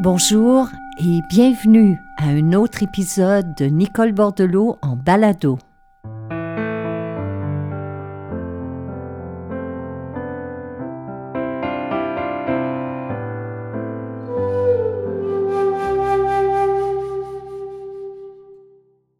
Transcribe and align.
Bonjour 0.00 0.68
et 0.98 1.20
bienvenue 1.28 1.96
à 2.16 2.26
un 2.26 2.52
autre 2.52 2.82
épisode 2.82 3.54
de 3.54 3.66
Nicole 3.66 4.12
Bordelot 4.12 4.76
en 4.82 4.96
balado. 4.96 5.56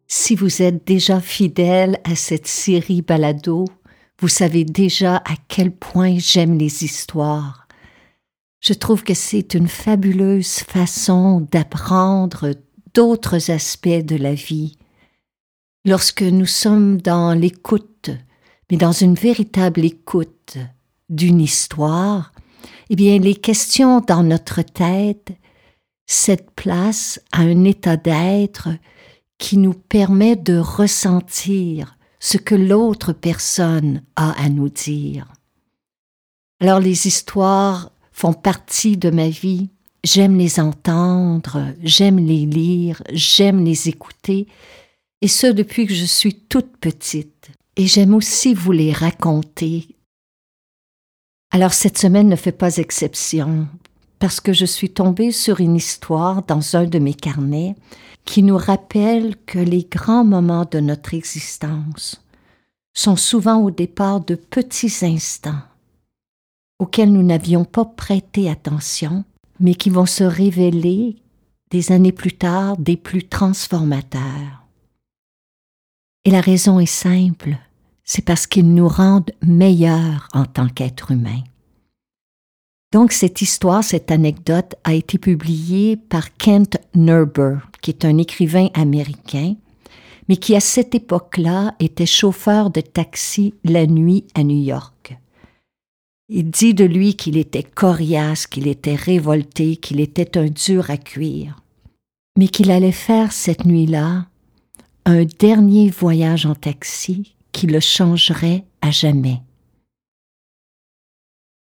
Si 0.07 0.35
vous 0.35 0.61
êtes 0.61 0.85
déjà 0.85 1.21
fidèle 1.21 1.99
à 2.03 2.15
cette 2.15 2.47
série 2.47 3.01
balado, 3.01 3.63
vous 4.19 4.27
savez 4.27 4.65
déjà 4.65 5.17
à 5.17 5.35
quel 5.47 5.71
point 5.71 6.17
j'aime 6.17 6.57
les 6.57 6.83
histoires 6.83 7.64
je 8.65 8.73
trouve 8.73 9.03
que 9.03 9.13
c'est 9.13 9.53
une 9.53 9.67
fabuleuse 9.67 10.59
façon 10.59 11.47
d'apprendre 11.51 12.55
d'autres 12.95 13.51
aspects 13.51 13.87
de 13.87 14.15
la 14.15 14.33
vie. 14.33 14.77
Lorsque 15.85 16.23
nous 16.23 16.47
sommes 16.47 16.99
dans 16.99 17.33
l'écoute, 17.33 18.09
mais 18.71 18.77
dans 18.77 18.91
une 18.91 19.13
véritable 19.13 19.85
écoute 19.85 20.57
d'une 21.09 21.41
histoire, 21.41 22.31
eh 22.89 22.95
bien, 22.95 23.19
les 23.19 23.35
questions 23.35 23.99
dans 23.99 24.23
notre 24.23 24.63
tête 24.63 25.31
cèdent 26.07 26.49
place 26.55 27.21
à 27.31 27.41
un 27.41 27.65
état 27.65 27.97
d'être 27.97 28.69
qui 29.37 29.57
nous 29.57 29.73
permet 29.73 30.35
de 30.35 30.57
ressentir 30.57 31.99
ce 32.19 32.37
que 32.37 32.55
l'autre 32.55 33.13
personne 33.13 34.01
a 34.15 34.31
à 34.43 34.49
nous 34.49 34.69
dire. 34.69 35.31
Alors 36.61 36.79
les 36.79 37.05
histoires 37.05 37.91
font 38.15 38.33
partie 38.33 38.95
de 38.95 39.09
ma 39.09 39.27
vie. 39.27 39.69
J'aime 40.05 40.37
les 40.37 40.61
entendre, 40.61 41.73
j'aime 41.83 42.17
les 42.17 42.45
lire, 42.45 43.03
j'aime 43.11 43.65
les 43.65 43.89
écouter, 43.89 44.47
et 45.21 45.27
ce 45.27 45.47
depuis 45.47 45.85
que 45.85 45.93
je 45.93 46.05
suis 46.05 46.33
toute 46.33 46.77
petite. 46.77 47.49
Et 47.75 47.87
j'aime 47.87 48.13
aussi 48.13 48.53
vous 48.53 48.71
les 48.71 48.93
raconter. 48.93 49.87
Alors 51.51 51.73
cette 51.73 51.97
semaine 51.97 52.29
ne 52.29 52.37
fait 52.37 52.53
pas 52.53 52.77
exception, 52.77 53.67
parce 54.19 54.39
que 54.39 54.53
je 54.53 54.65
suis 54.65 54.91
tombée 54.91 55.31
sur 55.31 55.59
une 55.59 55.75
histoire 55.75 56.43
dans 56.43 56.77
un 56.77 56.85
de 56.85 56.99
mes 56.99 57.13
carnets 57.13 57.75
qui 58.23 58.43
nous 58.43 58.57
rappelle 58.57 59.35
que 59.45 59.59
les 59.59 59.83
grands 59.83 60.23
moments 60.23 60.67
de 60.71 60.79
notre 60.79 61.13
existence 61.13 62.21
sont 62.93 63.17
souvent 63.17 63.61
au 63.61 63.71
départ 63.71 64.21
de 64.21 64.35
petits 64.35 65.05
instants 65.05 65.63
auxquels 66.79 67.11
nous 67.11 67.23
n'avions 67.23 67.65
pas 67.65 67.85
prêté 67.85 68.49
attention, 68.49 69.23
mais 69.59 69.75
qui 69.75 69.89
vont 69.89 70.05
se 70.05 70.23
révéler 70.23 71.17
des 71.71 71.91
années 71.91 72.11
plus 72.11 72.33
tard 72.33 72.77
des 72.77 72.97
plus 72.97 73.27
transformateurs. 73.27 74.63
Et 76.25 76.31
la 76.31 76.41
raison 76.41 76.79
est 76.79 76.85
simple, 76.85 77.57
c'est 78.03 78.23
parce 78.23 78.47
qu'ils 78.47 78.73
nous 78.73 78.87
rendent 78.87 79.31
meilleurs 79.41 80.27
en 80.33 80.45
tant 80.45 80.67
qu'êtres 80.67 81.11
humains. 81.11 81.43
Donc 82.91 83.11
cette 83.11 83.41
histoire, 83.41 83.83
cette 83.83 84.11
anecdote 84.11 84.75
a 84.83 84.93
été 84.93 85.17
publiée 85.17 85.97
par 85.97 86.35
Kent 86.37 86.77
Nerber, 86.93 87.57
qui 87.81 87.91
est 87.91 88.05
un 88.05 88.17
écrivain 88.17 88.69
américain, 88.73 89.55
mais 90.29 90.37
qui 90.37 90.55
à 90.55 90.59
cette 90.59 90.95
époque-là 90.95 91.75
était 91.79 92.05
chauffeur 92.05 92.69
de 92.69 92.81
taxi 92.81 93.53
la 93.63 93.85
nuit 93.85 94.25
à 94.33 94.43
New 94.43 94.63
York. 94.63 95.17
Il 96.27 96.49
dit 96.49 96.73
de 96.73 96.85
lui 96.85 97.15
qu'il 97.15 97.37
était 97.37 97.61
coriace, 97.61 98.47
qu'il 98.47 98.67
était 98.67 98.95
révolté, 98.95 99.77
qu'il 99.77 99.99
était 99.99 100.39
un 100.39 100.47
dur 100.47 100.89
à 100.89 100.97
cuire, 100.97 101.61
mais 102.35 102.47
qu'il 102.47 102.71
allait 102.71 102.91
faire 102.91 103.31
cette 103.31 103.63
nuit-là 103.63 104.25
un 105.05 105.25
dernier 105.25 105.91
voyage 105.91 106.47
en 106.47 106.55
taxi 106.55 107.35
qui 107.51 107.67
le 107.67 107.79
changerait 107.79 108.65
à 108.81 108.89
jamais. 108.89 109.39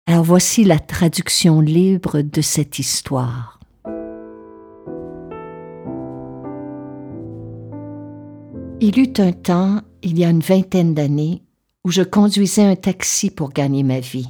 Alors 0.07 0.25
voici 0.25 0.65
la 0.65 0.79
traduction 0.79 1.61
libre 1.61 2.23
de 2.23 2.41
cette 2.41 2.79
histoire. 2.79 3.61
Il 8.81 8.99
eut 8.99 9.13
un 9.19 9.33
temps, 9.33 9.83
il 10.03 10.19
y 10.19 10.25
a 10.25 10.31
une 10.31 10.41
vingtaine 10.41 10.95
d'années, 10.95 11.43
où 11.85 11.91
je 11.91 12.03
conduisais 12.03 12.65
un 12.65 12.77
taxi 12.77 13.31
pour 13.31 13.51
gagner 13.51 13.83
ma 13.83 14.01
vie. 14.01 14.29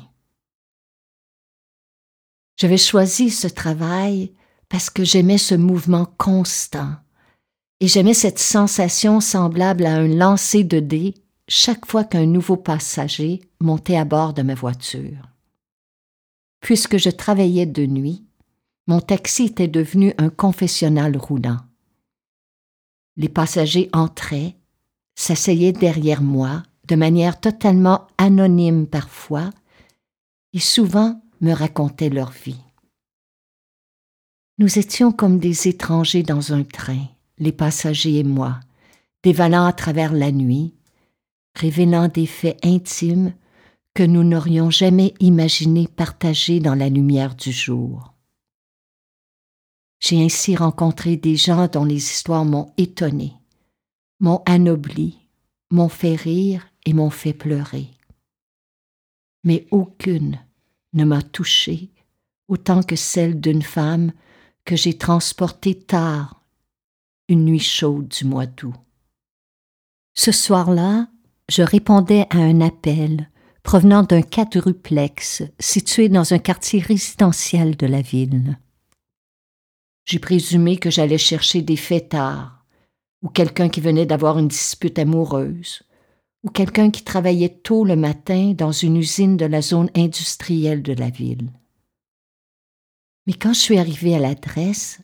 J'avais 2.59 2.77
choisi 2.77 3.31
ce 3.31 3.47
travail 3.47 4.33
parce 4.69 4.91
que 4.91 5.05
j'aimais 5.05 5.39
ce 5.39 5.55
mouvement 5.55 6.07
constant 6.19 6.97
et 7.81 7.87
j'aimais 7.87 8.15
cette 8.15 8.41
sensation 8.41 9.21
semblable 9.21 9.87
à 9.87 9.95
un 9.95 10.09
lancer 10.09 10.65
de 10.65 10.81
dés 10.81 11.15
chaque 11.47 11.87
fois 11.87 12.05
qu'un 12.05 12.27
nouveau 12.27 12.57
passager 12.57 13.41
montait 13.61 13.97
à 13.97 14.05
bord 14.05 14.35
de 14.35 14.43
ma 14.43 14.55
voiture. 14.55 15.31
Puisque 16.61 16.99
je 16.99 17.11
travaillais 17.11 17.67
de 17.67 17.87
nuit, 17.87 18.25
mon 18.89 19.01
taxi 19.01 19.45
était 19.45 19.69
devenu 19.69 20.13
un 20.19 20.29
confessionnal 20.29 21.17
roulant. 21.17 21.59
Les 23.17 23.29
passagers 23.29 23.89
entraient, 23.93 24.57
s'asseyaient 25.15 25.73
derrière 25.73 26.23
moi 26.23 26.65
de 26.89 26.97
manière 26.97 27.39
totalement 27.39 28.07
anonyme 28.17 28.87
parfois, 28.87 29.51
et 30.55 30.59
souvent 30.59 31.21
me 31.41 31.53
racontaient 31.53 32.11
leur 32.11 32.31
vie. 32.31 32.61
Nous 34.59 34.79
étions 34.79 35.13
comme 35.13 35.39
des 35.39 35.69
étrangers 35.69 36.23
dans 36.23 36.53
un 36.53 36.65
train, 36.65 37.07
les 37.39 37.53
passagers 37.53 38.19
et 38.19 38.25
moi, 38.25 38.59
dévalant 39.23 39.65
à 39.65 39.73
travers 39.73 40.13
la 40.13 40.33
nuit, 40.33 40.75
révélant 41.55 42.09
des 42.09 42.27
faits 42.27 42.59
intimes 42.65 43.33
que 43.95 44.03
nous 44.03 44.25
n'aurions 44.25 44.71
jamais 44.71 45.15
imaginé 45.21 45.87
partager 45.89 46.61
dans 46.61 46.75
la 46.75 46.89
lumière 46.89 47.35
du 47.35 47.53
jour. 47.53 48.15
J'ai 50.01 50.23
ainsi 50.23 50.55
rencontré 50.55 51.17
des 51.17 51.37
gens 51.37 51.67
dont 51.67 51.85
les 51.85 51.97
histoires 51.97 52.45
m'ont 52.45 52.73
étonné, 52.77 53.33
m'ont 54.21 54.43
anobli, 54.47 55.19
m'ont 55.71 55.89
fait 55.89 56.15
rire 56.15 56.69
et 56.87 56.93
m'ont 56.93 57.11
fait 57.11 57.33
pleurer. 57.33 57.89
Mais 59.45 59.67
aucune 59.71 60.39
ne 60.93 61.05
m'a 61.05 61.23
touchée 61.23 61.91
autant 62.49 62.83
que 62.83 62.97
celle 62.97 63.41
d'une 63.41 63.63
femme 63.63 64.13
que 64.65 64.75
j'ai 64.75 64.97
transportée 64.97 65.75
tard, 65.75 66.43
une 67.29 67.45
nuit 67.45 67.59
chaude 67.59 68.09
du 68.09 68.25
mois 68.25 68.47
d'août. 68.47 68.75
Ce 70.15 70.33
soir-là, 70.33 71.09
je 71.49 71.63
répondais 71.63 72.27
à 72.31 72.39
un 72.39 72.61
appel 72.61 73.31
provenant 73.63 74.03
d'un 74.03 74.23
quadruplex 74.23 75.43
situé 75.61 76.09
dans 76.09 76.33
un 76.33 76.39
quartier 76.39 76.81
résidentiel 76.81 77.77
de 77.77 77.87
la 77.87 78.01
ville. 78.01 78.59
J'ai 80.07 80.19
présumé 80.19 80.79
que 80.79 80.91
j'allais 80.91 81.19
chercher 81.19 81.61
des 81.61 81.77
fêtards, 81.77 82.65
ou 83.23 83.29
quelqu'un 83.29 83.69
qui 83.69 83.81
venait 83.81 84.07
d'avoir 84.07 84.39
une 84.39 84.49
dispute 84.49 84.99
amoureuse, 84.99 85.83
ou 86.45 86.51
quelqu'un 86.51 86.91
qui 86.91 87.03
travaillait 87.03 87.61
tôt 87.63 87.85
le 87.85 87.97
matin 87.97 88.53
dans 88.57 88.73
une 88.73 88.97
usine 88.97 89.37
de 89.37 89.47
la 89.47 89.61
zone 89.61 89.91
industrielle 89.95 90.83
de 90.83 90.93
la 90.93 91.11
ville. 91.11 91.51
Mais 93.27 93.35
quand 93.35 93.53
je 93.53 93.61
suis 93.61 93.79
arrivée 93.79 94.15
à 94.15 94.19
l'adresse, 94.19 95.01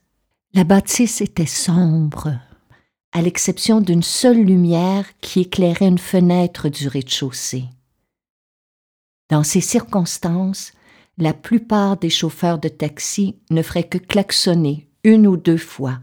la 0.55 0.65
bâtisse 0.65 1.21
était 1.21 1.47
sombre, 1.47 2.39
à 3.13 3.23
l'exception 3.23 3.81
d'une 3.81 4.03
seule 4.03 4.41
lumière 4.41 5.07
qui 5.21 5.41
éclairait 5.41 5.89
une 5.89 5.99
fenêtre 5.99 6.69
du 6.69 6.89
rez-de-chaussée. 6.89 7.65
Dans 9.31 9.43
ces 9.43 9.61
circonstances, 9.61 10.73
la 11.19 11.33
plupart 11.33 11.97
des 11.97 12.11
chauffeurs 12.11 12.59
de 12.59 12.69
taxi 12.69 13.37
ne 13.51 13.63
feraient 13.63 13.89
que 13.89 13.99
klaxonner 13.99 14.89
une 15.05 15.27
ou 15.27 15.37
deux 15.37 15.59
fois, 15.59 15.99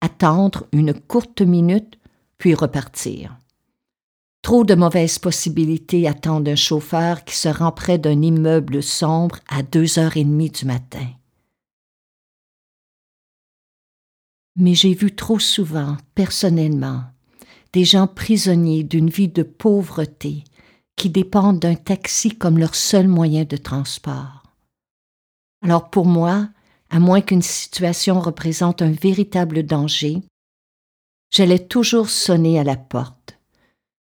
attendre 0.00 0.66
une 0.72 0.92
courte 0.92 1.40
minute, 1.40 1.98
puis 2.36 2.54
repartir. 2.54 3.36
Trop 4.42 4.64
de 4.64 4.74
mauvaises 4.74 5.18
possibilités 5.18 6.08
attendent 6.08 6.48
un 6.48 6.56
chauffeur 6.56 7.24
qui 7.24 7.36
se 7.36 7.48
rend 7.48 7.72
près 7.72 7.98
d'un 7.98 8.22
immeuble 8.22 8.82
sombre 8.82 9.38
à 9.48 9.62
deux 9.62 9.98
heures 9.98 10.16
et 10.16 10.24
demie 10.24 10.50
du 10.50 10.64
matin. 10.64 11.06
Mais 14.56 14.74
j'ai 14.74 14.94
vu 14.94 15.14
trop 15.14 15.38
souvent, 15.38 15.96
personnellement, 16.14 17.04
des 17.72 17.84
gens 17.84 18.06
prisonniers 18.06 18.82
d'une 18.82 19.10
vie 19.10 19.28
de 19.28 19.42
pauvreté 19.42 20.44
qui 20.96 21.10
dépendent 21.10 21.60
d'un 21.60 21.76
taxi 21.76 22.36
comme 22.36 22.58
leur 22.58 22.74
seul 22.74 23.06
moyen 23.06 23.44
de 23.44 23.56
transport. 23.56 24.42
Alors 25.62 25.90
pour 25.90 26.06
moi, 26.06 26.48
à 26.90 26.98
moins 26.98 27.20
qu'une 27.20 27.42
situation 27.42 28.18
représente 28.20 28.82
un 28.82 28.90
véritable 28.90 29.62
danger, 29.62 30.22
j'allais 31.30 31.66
toujours 31.66 32.08
sonner 32.08 32.58
à 32.58 32.64
la 32.64 32.76
porte 32.76 33.17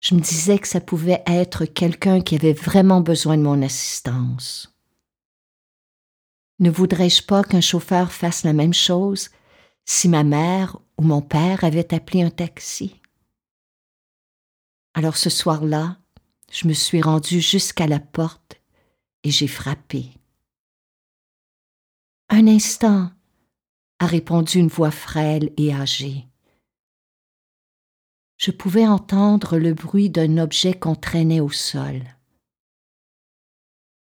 je 0.01 0.15
me 0.15 0.21
disais 0.21 0.59
que 0.59 0.69
ça 0.69 0.81
pouvait 0.81 1.23
être 1.27 1.65
quelqu'un 1.65 2.21
qui 2.21 2.37
avait 2.37 2.53
vraiment 2.53 3.01
besoin 3.01 3.37
de 3.37 3.43
mon 3.43 3.63
assistance. 3.63 4.75
Ne 6.61 6.71
voudrais-je 6.71 7.23
pas 7.23 7.45
qu'un 7.45 7.61
chauffeur 7.61 8.13
fasse 8.13 8.45
la 8.45 8.53
même 8.53 8.75
chose 8.75 9.31
si 9.85 10.09
ma 10.09 10.25
mère 10.25 10.79
ou 10.99 11.03
mon 11.03 11.23
père 11.23 11.65
avaient 11.65 11.95
appelé 11.95 12.23
un 12.23 12.31
taxi? 12.31 13.01
Alors 14.95 15.17
ce 15.17 15.31
soir-là, 15.31 15.99
je 16.51 16.67
me 16.67 16.73
suis 16.73 17.03
rendue 17.03 17.41
jusqu'à 17.41 17.87
la 17.87 18.01
porte 18.01 18.61
et 19.23 19.31
j'ai 19.31 19.49
frappé. 19.49 20.11
Un 22.29 22.47
instant, 22.47 23.11
a 24.01 24.07
répondu 24.07 24.59
une 24.59 24.69
voix 24.69 24.91
frêle 24.91 25.53
et 25.57 25.73
âgée. 25.73 26.28
Je 28.39 28.53
pouvais 28.53 28.87
entendre 28.87 29.59
le 29.59 29.75
bruit 29.75 30.11
d'un 30.11 30.39
objet 30.39 30.73
qu'on 30.73 30.95
traînait 30.95 31.41
au 31.41 31.51
sol. 31.51 32.03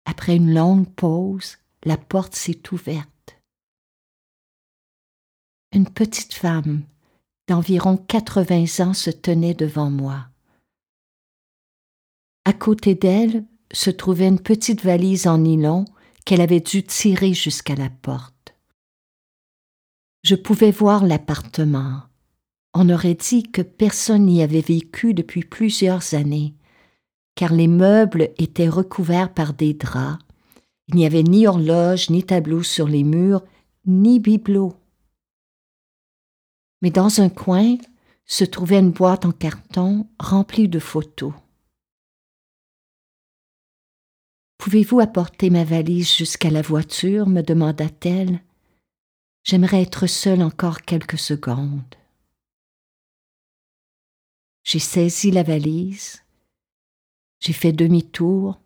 Après 0.05 0.37
une 0.37 0.53
longue 0.53 0.89
pause, 0.95 1.57
la 1.85 1.97
porte 1.97 2.35
s'est 2.35 2.61
ouverte. 2.71 3.41
Une 5.73 5.89
petite 5.89 6.35
femme 6.35 6.83
d'environ 7.49 7.97
80 7.97 8.85
ans 8.85 8.95
se 8.95 9.11
tenait 9.11 9.55
devant 9.55 9.89
moi. 9.89 10.29
À 12.45 12.53
côté 12.53 12.95
d'elle 12.95 13.47
se 13.73 13.89
trouvait 13.89 14.29
une 14.29 14.41
petite 14.41 14.83
valise 14.83 15.27
en 15.27 15.39
nylon 15.39 15.85
qu'elle 16.27 16.41
avait 16.41 16.61
dû 16.61 16.83
tirer 16.83 17.33
jusqu'à 17.33 17.75
la 17.75 17.89
porte. 17.89 18.55
Je 20.25 20.35
pouvais 20.35 20.71
voir 20.71 21.07
l'appartement. 21.07 22.10
On 22.73 22.89
aurait 22.89 23.15
dit 23.15 23.43
que 23.43 23.63
personne 23.63 24.27
n'y 24.27 24.43
avait 24.43 24.61
vécu 24.61 25.13
depuis 25.13 25.43
plusieurs 25.43 26.15
années, 26.15 26.55
car 27.35 27.53
les 27.53 27.67
meubles 27.67 28.31
étaient 28.39 28.69
recouverts 28.69 29.35
par 29.35 29.55
des 29.55 29.75
draps. 29.75 30.23
Il 30.89 30.97
n'y 30.97 31.07
avait 31.07 31.23
ni 31.23 31.47
horloge, 31.47 32.11
ni 32.11 32.23
tableau 32.23 32.63
sur 32.63 32.87
les 32.87 33.05
murs, 33.05 33.43
ni 33.87 34.21
bibelot. 34.21 34.75
Mais 36.83 36.91
dans 36.91 37.21
un 37.21 37.29
coin 37.29 37.77
se 38.25 38.45
trouvait 38.45 38.79
une 38.79 38.93
boîte 38.93 39.25
en 39.25 39.33
carton 39.33 40.07
remplie 40.19 40.69
de 40.69 40.79
photos. 40.79 41.33
Pouvez-vous 44.59 45.01
apporter 45.01 45.51
ma 45.51 45.65
valise 45.65 46.13
jusqu'à 46.13 46.51
la 46.51 46.63
voiture? 46.63 47.27
me 47.27 47.43
demanda-t-elle. 47.43 48.43
J'aimerais 49.43 49.83
être 49.83 50.07
seule 50.07 50.43
encore 50.43 50.83
quelques 50.83 51.19
secondes. 51.19 52.00
J'ai 54.71 54.79
saisi 54.79 55.33
la 55.33 55.43
valise, 55.43 56.23
j'ai 57.41 57.53
fait 57.53 57.73
demi-tour, 57.73 58.61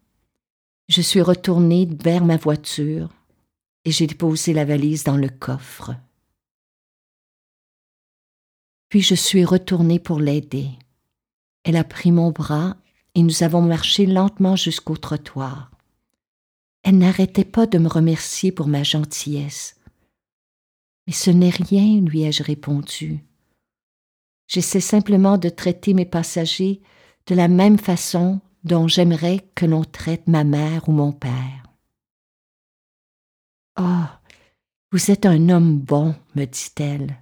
je 0.87 1.01
suis 1.01 1.23
retournée 1.23 1.89
vers 2.05 2.27
ma 2.27 2.37
voiture 2.37 3.09
et 3.87 3.91
j'ai 3.91 4.07
déposé 4.07 4.53
la 4.53 4.67
valise 4.67 5.05
dans 5.05 5.17
le 5.17 5.31
coffre. 5.31 5.95
Puis 8.91 9.01
je 9.01 9.15
suis 9.15 9.47
retournée 9.47 9.99
pour 9.99 10.21
l'aider. 10.21 10.69
Elle 11.63 11.77
a 11.77 11.85
pris 11.85 12.13
mon 12.13 12.33
bras 12.33 12.77
et 13.15 13.23
nous 13.23 13.43
avons 13.43 13.63
marché 13.63 14.05
lentement 14.05 14.57
jusqu'au 14.57 14.99
trottoir. 14.99 15.71
Elle 16.83 16.99
n'arrêtait 16.99 17.47
pas 17.47 17.67
de 17.67 17.79
me 17.79 17.89
remercier 17.89 18.53
pour 18.53 18.67
ma 18.67 18.83
gentillesse. 18.83 19.81
Mais 21.07 21.15
ce 21.15 21.31
n'est 21.31 21.49
rien, 21.49 22.03
lui 22.03 22.25
ai-je 22.25 22.43
répondu. 22.43 23.25
J'essaie 24.47 24.81
simplement 24.81 25.39
de 25.39 25.49
traiter 25.49 25.95
mes 25.95 26.05
passagers 26.05 26.83
de 27.27 27.35
la 27.35 27.49
même 27.49 27.79
façon 27.79 28.41
dont 28.65 28.89
j'aimerais 28.89 29.41
que 29.55 29.67
l'on 29.67 29.85
traite 29.85 30.27
ma 30.27 30.45
mère 30.45 30.89
ou 30.89 30.93
mon 30.93 31.13
père. 31.13 31.63
Oh, 33.79 34.05
vous 34.93 35.11
êtes 35.11 35.27
un 35.27 35.49
homme 35.49 35.79
bon, 35.79 36.15
me 36.35 36.45
dit-elle. 36.45 37.21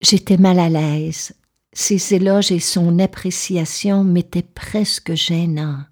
J'étais 0.00 0.36
mal 0.36 0.58
à 0.58 0.68
l'aise. 0.68 1.34
Ses 1.72 2.14
éloges 2.14 2.50
et 2.50 2.60
son 2.60 2.98
appréciation 2.98 4.04
m'étaient 4.04 4.42
presque 4.42 5.14
gênants. 5.14 5.84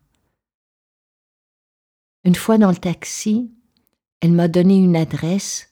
Une 2.24 2.34
fois 2.34 2.58
dans 2.58 2.70
le 2.70 2.76
taxi, 2.76 3.50
elle 4.20 4.32
m'a 4.32 4.48
donné 4.48 4.76
une 4.76 4.96
adresse, 4.96 5.69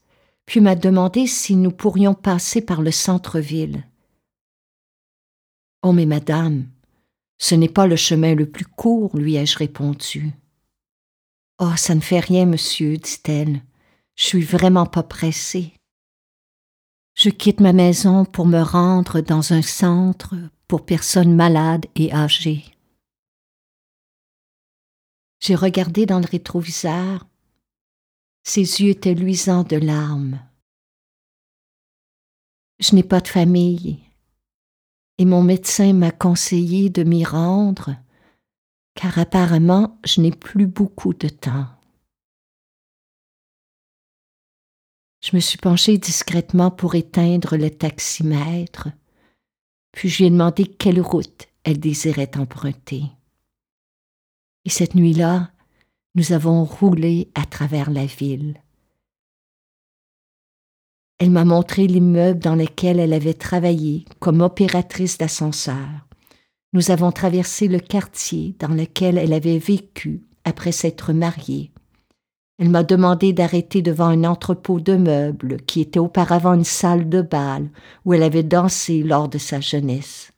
puis 0.49 0.63
m'a 0.63 0.75
demandé 0.75 1.27
si 1.27 1.57
nous 1.57 1.71
pourrions 1.71 2.15
passer 2.15 2.63
par 2.63 2.81
le 2.81 2.91
centre-ville. 2.91 3.87
Oh, 5.83 5.93
mais 5.93 6.07
madame, 6.07 6.67
ce 7.37 7.55
n'est 7.55 7.69
pas 7.69 7.87
le 7.87 7.97
chemin 7.97 8.35
le 8.35 8.51
plus 8.51 8.65
court, 8.65 9.15
lui 9.15 9.37
ai-je 9.37 9.59
répondu. 9.59 10.33
Oh, 11.59 11.77
ça 11.77 11.95
ne 11.95 12.01
fait 12.01 12.21
rien, 12.21 12.47
monsieur, 12.47 12.97
dit-elle. 12.97 13.61
Je 14.17 14.25
suis 14.25 14.41
vraiment 14.41 14.87
pas 14.87 15.03
pressée. 15.03 15.75
Je 17.15 17.29
quitte 17.29 17.61
ma 17.61 17.75
maison 17.75 18.25
pour 18.25 18.47
me 18.47 18.63
rendre 18.63 19.21
dans 19.21 19.53
un 19.53 19.63
centre 19.63 20.35
pour 20.67 20.87
personnes 20.87 21.37
malades 21.37 21.85
et 21.95 22.11
âgées. 22.11 22.65
J'ai 25.41 25.55
regardé 25.55 26.07
dans 26.07 26.21
le 26.21 26.27
rétroviseur. 26.27 27.28
Ses 28.49 28.81
yeux 28.81 28.89
étaient 28.93 29.13
luisants 29.13 29.63
de 29.63 29.77
larmes. 29.77 30.41
Je 32.79 32.95
n'ai 32.95 33.03
pas 33.03 33.21
de 33.21 33.29
famille 33.29 33.99
et 35.19 35.27
mon 35.27 35.43
médecin 35.43 35.93
m'a 35.93 36.13
conseillé 36.13 36.89
de 36.89 37.03
m'y 37.03 37.27
rendre 37.27 37.95
car 38.95 39.19
apparemment 39.19 40.01
je 40.03 40.23
n'ai 40.23 40.31
plus 40.31 40.67
beaucoup 40.67 41.13
de 41.13 41.29
temps. 41.29 41.67
Je 45.21 45.37
me 45.37 45.41
suis 45.41 45.59
penchée 45.59 45.99
discrètement 45.99 46.71
pour 46.71 46.95
éteindre 46.95 47.59
le 47.59 47.69
taximètre, 47.69 48.89
puis 49.93 50.09
je 50.09 50.21
lui 50.21 50.25
ai 50.25 50.31
demandé 50.31 50.65
quelle 50.65 51.03
route 51.03 51.49
elle 51.65 51.81
désirait 51.81 52.39
emprunter. 52.39 53.03
Et 54.65 54.71
cette 54.71 54.95
nuit-là, 54.95 55.51
nous 56.15 56.33
avons 56.33 56.65
roulé 56.65 57.31
à 57.35 57.45
travers 57.45 57.91
la 57.91 58.07
ville. 58.07 58.61
Elle 61.19 61.31
m'a 61.31 61.45
montré 61.45 61.87
l'immeuble 61.87 62.39
dans 62.39 62.55
lequel 62.55 63.01
elle 63.01 63.13
avait 63.13 63.35
travaillé 63.35 64.05
comme 64.21 64.41
opératrice 64.41 65.19
d'ascenseur. 65.19 66.07
Nous 66.73 66.91
avons 66.91 67.13
traversé 67.13 67.67
le 67.67 67.81
quartier 67.81 68.55
dans 68.59 68.69
lequel 68.69 69.19
elle 69.19 69.33
avait 69.33 69.59
vécu 69.59 70.23
après 70.45 70.73
s'être 70.73 71.13
mariée. 71.13 71.73
Elle 72.59 72.71
m'a 72.71 72.83
demandé 72.83 73.33
d'arrêter 73.33 73.83
devant 73.83 74.07
un 74.07 74.25
entrepôt 74.25 74.81
de 74.81 74.97
meubles 74.97 75.59
qui 75.63 75.81
était 75.81 76.01
auparavant 76.01 76.55
une 76.55 76.65
salle 76.65 77.09
de 77.09 77.23
bal 77.23 77.71
où 78.05 78.15
elle 78.15 78.23
avait 78.23 78.43
dansé 78.43 79.03
lors 79.03 79.29
de 79.29 79.39
sa 79.39 79.61
jeunesse. 79.61 80.33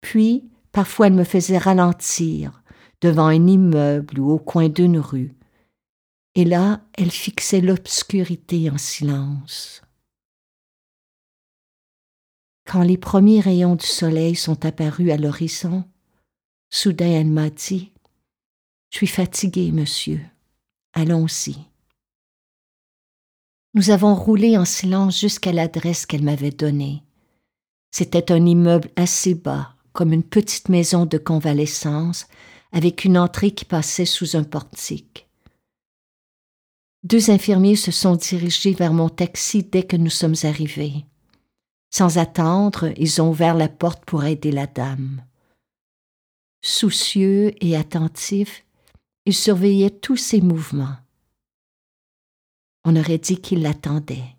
Puis, 0.00 0.48
parfois, 0.70 1.08
elle 1.08 1.14
me 1.14 1.24
faisait 1.24 1.58
ralentir 1.58 2.62
devant 3.00 3.26
un 3.26 3.46
immeuble 3.46 4.18
ou 4.18 4.30
au 4.30 4.38
coin 4.38 4.68
d'une 4.68 4.98
rue. 4.98 5.34
Et 6.34 6.44
là, 6.44 6.82
elle 6.94 7.10
fixait 7.10 7.60
l'obscurité 7.60 8.70
en 8.70 8.78
silence. 8.78 9.82
Quand 12.66 12.82
les 12.82 12.98
premiers 12.98 13.40
rayons 13.40 13.76
du 13.76 13.86
soleil 13.86 14.34
sont 14.34 14.64
apparus 14.64 15.12
à 15.12 15.16
l'horizon, 15.16 15.84
soudain 16.68 17.08
elle 17.08 17.28
m'a 17.28 17.48
dit 17.48 17.92
Je 18.90 18.98
suis 18.98 19.06
fatiguée, 19.06 19.70
monsieur. 19.70 20.20
Allons-y. 20.92 21.56
Nous 23.74 23.90
avons 23.90 24.14
roulé 24.14 24.56
en 24.56 24.64
silence 24.64 25.20
jusqu'à 25.20 25.52
l'adresse 25.52 26.06
qu'elle 26.06 26.24
m'avait 26.24 26.50
donnée. 26.50 27.02
C'était 27.90 28.32
un 28.32 28.44
immeuble 28.44 28.90
assez 28.96 29.34
bas, 29.34 29.74
comme 29.92 30.12
une 30.12 30.22
petite 30.22 30.68
maison 30.68 31.06
de 31.06 31.18
convalescence, 31.18 32.26
avec 32.76 33.06
une 33.06 33.16
entrée 33.16 33.52
qui 33.52 33.64
passait 33.64 34.04
sous 34.04 34.36
un 34.36 34.44
portique. 34.44 35.26
Deux 37.04 37.30
infirmiers 37.30 37.74
se 37.74 37.90
sont 37.90 38.16
dirigés 38.16 38.74
vers 38.74 38.92
mon 38.92 39.08
taxi 39.08 39.62
dès 39.62 39.82
que 39.82 39.96
nous 39.96 40.10
sommes 40.10 40.34
arrivés. 40.42 41.06
Sans 41.90 42.18
attendre, 42.18 42.92
ils 42.98 43.22
ont 43.22 43.30
ouvert 43.30 43.54
la 43.54 43.70
porte 43.70 44.04
pour 44.04 44.24
aider 44.24 44.52
la 44.52 44.66
dame. 44.66 45.24
Soucieux 46.62 47.54
et 47.64 47.78
attentifs, 47.78 48.66
ils 49.24 49.34
surveillaient 49.34 49.88
tous 49.88 50.18
ses 50.18 50.42
mouvements. 50.42 50.96
On 52.84 52.94
aurait 52.94 53.16
dit 53.16 53.40
qu'ils 53.40 53.62
l'attendaient. 53.62 54.36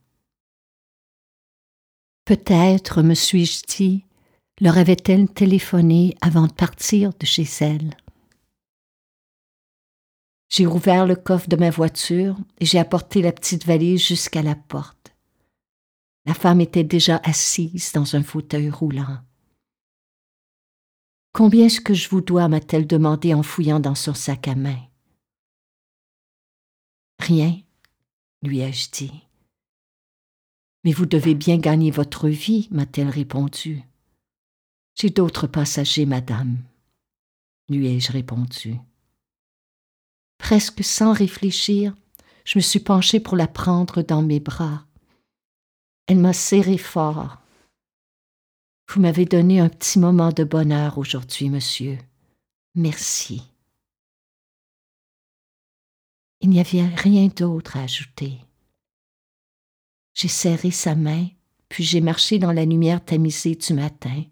Peut-être, 2.24 3.01
me 3.01 3.15
suis-je 3.15 3.63
dit, 3.65 4.06
leur 4.62 4.77
avait-elle 4.77 5.27
téléphoné 5.27 6.13
avant 6.22 6.46
de 6.46 6.53
partir 6.53 7.13
de 7.20 7.25
chez 7.25 7.48
elle. 7.62 7.98
J'ai 10.50 10.66
ouvert 10.66 11.06
le 11.06 11.16
coffre 11.16 11.50
de 11.50 11.58
ma 11.58 11.70
voiture 11.70 12.38
et 12.60 12.66
j'ai 12.66 12.80
apporté 12.80 13.22
la 13.22 13.32
petite 13.32 13.66
valise 13.66 14.06
jusqu'à 14.06 14.42
la 14.42 14.56
porte. 14.56 15.13
La 16.25 16.34
femme 16.34 16.62
était 16.62 16.84
déjà 16.84 17.22
assise 17.24 17.92
dans 17.94 18.16
un 18.16 18.24
fauteuil 18.24 18.70
roulant. 18.70 19.20
Combien 21.34 21.66
est-ce 21.68 21.82
que 21.82 21.94
je 21.94 22.10
vous 22.10 22.22
dois 22.22 22.48
m'a-t-elle 22.48 22.88
demandé 22.88 23.34
en 23.34 23.44
fouillant 23.44 23.80
dans 23.80 23.96
son 23.96 24.13
sac 24.13 24.48
à 24.48 24.56
main. 24.56 24.80
rien, 27.20 27.60
lui 28.42 28.60
ai-je 28.60 28.89
dit. 28.92 29.12
Mais 30.84 30.94
vous 30.94 31.06
devez 31.06 31.36
bien 31.36 31.58
gagner 31.58 31.92
votre 31.92 32.30
vie, 32.30 32.70
m'a-t-elle 32.72 33.10
répondu. 33.10 33.84
J'ai 34.96 35.10
d'autres 35.10 35.48
passagers, 35.48 36.06
madame, 36.06 36.58
lui 37.70 37.88
ai-je 37.88 38.12
répondu. 38.12 38.77
Presque 40.38 40.84
sans 40.84 41.13
réfléchir, 41.13 41.94
je 42.46 42.58
me 42.58 42.62
suis 42.62 42.79
penchée 42.79 43.20
pour 43.20 43.36
la 43.36 43.48
prendre 43.48 44.01
dans 44.01 44.22
mes 44.22 44.39
bras. 44.39 44.86
Elle 46.08 46.20
m'a 46.20 46.34
serré 46.34 46.77
fort. 46.77 47.38
Vous 48.89 49.01
m'avez 49.01 49.25
donné 49.25 49.60
un 49.60 49.67
petit 49.67 50.00
moment 50.00 50.32
de 50.32 50.46
bonheur 50.46 50.98
aujourd'hui, 50.98 51.50
monsieur. 51.50 51.98
Merci. 52.75 53.44
Il 56.39 56.50
n'y 56.50 56.60
avait 56.60 56.86
rien 56.86 57.27
d'autre 57.27 57.75
à 57.75 57.82
ajouter. 57.82 58.38
J'ai 60.13 60.29
serré 60.29 60.72
sa 60.72 60.96
main, 60.96 61.27
puis 61.67 61.84
j'ai 61.84 62.01
marché 62.01 62.39
dans 62.39 62.53
la 62.53 62.63
lumière 62.63 63.03
tamisée 63.03 63.56
du 63.56 63.74
matin. 63.74 64.24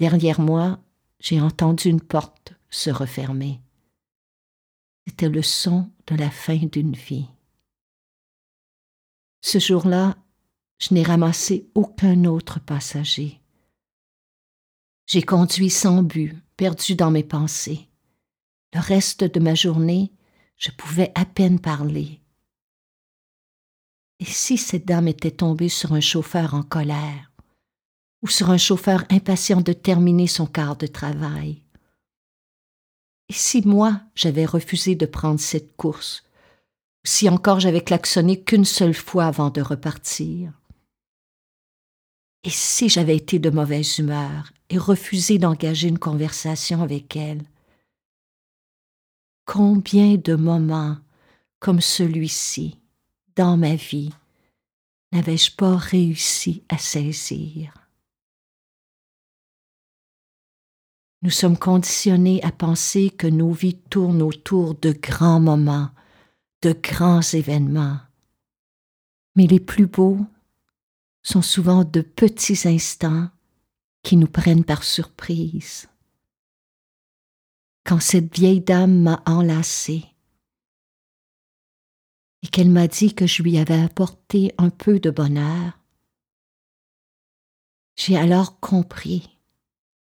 Derrière 0.00 0.40
moi, 0.40 0.78
j'ai 1.20 1.40
entendu 1.40 1.88
une 1.88 2.00
porte 2.00 2.54
se 2.70 2.90
refermer. 2.90 3.60
C'était 5.06 5.28
le 5.28 5.42
son 5.42 5.90
de 6.06 6.16
la 6.16 6.30
fin 6.30 6.56
d'une 6.56 6.94
vie. 6.94 7.26
Ce 9.42 9.58
jour-là, 9.58 10.16
je 10.78 10.94
n'ai 10.94 11.02
ramassé 11.02 11.68
aucun 11.74 12.24
autre 12.24 12.60
passager. 12.60 13.40
J'ai 15.06 15.22
conduit 15.22 15.70
sans 15.70 16.02
but, 16.02 16.34
perdu 16.56 16.94
dans 16.94 17.10
mes 17.10 17.22
pensées. 17.22 17.88
Le 18.72 18.80
reste 18.80 19.24
de 19.24 19.40
ma 19.40 19.54
journée, 19.54 20.10
je 20.56 20.70
pouvais 20.70 21.12
à 21.14 21.26
peine 21.26 21.60
parler. 21.60 22.20
Et 24.20 24.24
si 24.24 24.56
cette 24.56 24.86
dame 24.86 25.08
était 25.08 25.30
tombée 25.30 25.68
sur 25.68 25.92
un 25.92 26.00
chauffeur 26.00 26.54
en 26.54 26.62
colère, 26.62 27.30
ou 28.22 28.28
sur 28.28 28.50
un 28.50 28.56
chauffeur 28.56 29.04
impatient 29.10 29.60
de 29.60 29.74
terminer 29.74 30.26
son 30.26 30.46
quart 30.46 30.76
de 30.76 30.86
travail? 30.86 31.63
Et 33.28 33.32
si 33.32 33.62
moi 33.66 34.00
j'avais 34.14 34.44
refusé 34.44 34.94
de 34.94 35.06
prendre 35.06 35.40
cette 35.40 35.76
course, 35.76 36.24
ou 37.04 37.08
si 37.08 37.28
encore 37.28 37.60
j'avais 37.60 37.82
klaxonné 37.82 38.42
qu'une 38.42 38.64
seule 38.64 38.94
fois 38.94 39.26
avant 39.26 39.50
de 39.50 39.62
repartir? 39.62 40.52
Et 42.44 42.50
si 42.50 42.90
j'avais 42.90 43.16
été 43.16 43.38
de 43.38 43.48
mauvaise 43.48 43.98
humeur 43.98 44.52
et 44.68 44.76
refusé 44.76 45.38
d'engager 45.38 45.88
une 45.88 45.98
conversation 45.98 46.82
avec 46.82 47.16
elle? 47.16 47.42
Combien 49.46 50.16
de 50.16 50.34
moments 50.34 50.98
comme 51.60 51.80
celui-ci 51.80 52.78
dans 53.36 53.56
ma 53.56 53.74
vie 53.74 54.12
n'avais-je 55.12 55.52
pas 55.52 55.76
réussi 55.76 56.62
à 56.68 56.76
saisir? 56.76 57.72
Nous 61.24 61.30
sommes 61.30 61.56
conditionnés 61.56 62.44
à 62.44 62.52
penser 62.52 63.08
que 63.08 63.26
nos 63.26 63.50
vies 63.50 63.78
tournent 63.88 64.20
autour 64.20 64.74
de 64.74 64.92
grands 64.92 65.40
moments, 65.40 65.88
de 66.60 66.74
grands 66.74 67.22
événements. 67.22 67.98
Mais 69.34 69.46
les 69.46 69.58
plus 69.58 69.86
beaux 69.86 70.18
sont 71.22 71.40
souvent 71.40 71.82
de 71.82 72.02
petits 72.02 72.68
instants 72.68 73.30
qui 74.02 74.18
nous 74.18 74.26
prennent 74.26 74.64
par 74.64 74.84
surprise. 74.84 75.88
Quand 77.86 78.00
cette 78.00 78.36
vieille 78.36 78.60
dame 78.60 79.00
m'a 79.00 79.22
enlacée 79.24 80.04
et 82.42 82.48
qu'elle 82.48 82.70
m'a 82.70 82.86
dit 82.86 83.14
que 83.14 83.26
je 83.26 83.42
lui 83.42 83.56
avais 83.56 83.80
apporté 83.80 84.52
un 84.58 84.68
peu 84.68 85.00
de 85.00 85.08
bonheur, 85.08 85.78
j'ai 87.96 88.18
alors 88.18 88.60
compris 88.60 89.33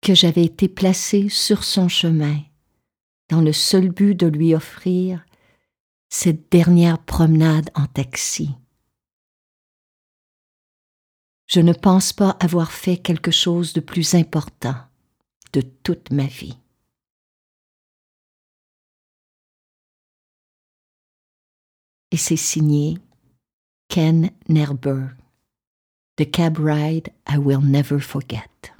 que 0.00 0.14
j'avais 0.14 0.44
été 0.44 0.68
placée 0.68 1.28
sur 1.28 1.64
son 1.64 1.88
chemin 1.88 2.40
dans 3.28 3.40
le 3.40 3.52
seul 3.52 3.90
but 3.90 4.14
de 4.14 4.26
lui 4.26 4.54
offrir 4.54 5.24
cette 6.08 6.50
dernière 6.50 6.98
promenade 6.98 7.70
en 7.74 7.86
taxi. 7.86 8.50
Je 11.46 11.60
ne 11.60 11.72
pense 11.72 12.12
pas 12.12 12.30
avoir 12.40 12.72
fait 12.72 12.98
quelque 12.98 13.30
chose 13.30 13.72
de 13.72 13.80
plus 13.80 14.14
important 14.14 14.76
de 15.52 15.62
toute 15.62 16.10
ma 16.10 16.26
vie. 16.26 16.58
Et 22.10 22.16
c'est 22.16 22.36
signé 22.36 22.98
Ken 23.88 24.30
Nerber, 24.48 25.08
The 26.16 26.30
Cab 26.30 26.58
Ride 26.58 27.12
I 27.28 27.36
Will 27.36 27.60
Never 27.60 28.00
Forget. 28.00 28.77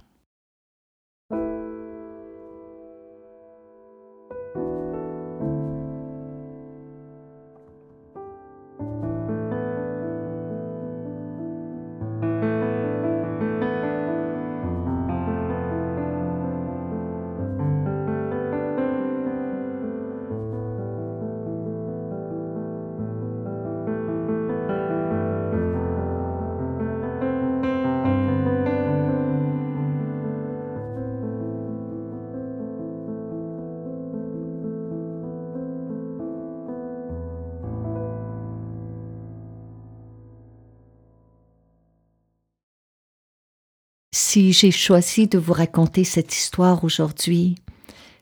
Si 44.30 44.52
j'ai 44.52 44.70
choisi 44.70 45.26
de 45.26 45.38
vous 45.38 45.54
raconter 45.54 46.04
cette 46.04 46.35
histoire 46.37 46.85
aujourd'hui, 46.85 47.54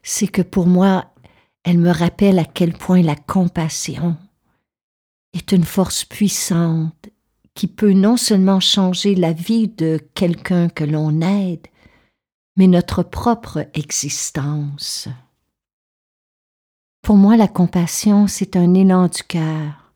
c'est 0.05 0.29
que 0.29 0.41
pour 0.41 0.69
moi, 0.69 1.07
elle 1.65 1.79
me 1.79 1.91
rappelle 1.91 2.39
à 2.39 2.45
quel 2.45 2.75
point 2.75 3.03
la 3.03 3.17
compassion 3.17 4.17
est 5.33 5.51
une 5.51 5.65
force 5.65 6.05
puissante 6.05 7.09
qui 7.55 7.67
peut 7.67 7.93
non 7.93 8.17
seulement 8.17 8.61
changer 8.61 9.17
la 9.17 9.33
vie 9.33 9.67
de 9.67 9.99
quelqu'un 10.15 10.69
que 10.69 10.85
l'on 10.85 11.23
aide, 11.23 11.67
mais 12.57 12.69
notre 12.69 13.03
propre 13.03 13.67
existence. 13.75 15.09
Pour 17.03 17.17
moi, 17.17 17.37
la 17.37 17.49
compassion, 17.49 18.29
c'est 18.29 18.55
un 18.55 18.75
élan 18.75 19.09
du 19.09 19.25
cœur 19.25 19.91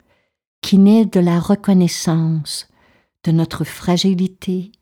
qui 0.61 0.77
naît 0.77 1.07
de 1.07 1.21
la 1.21 1.39
reconnaissance 1.39 2.69
de 3.23 3.31
notre 3.31 3.63
fragilité 3.63 4.73